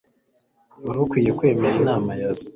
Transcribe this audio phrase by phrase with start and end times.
[0.85, 2.47] Wari ukwiye kwemera inama ze.